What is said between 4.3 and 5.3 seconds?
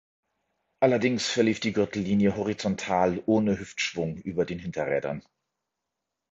den Hinterrädern.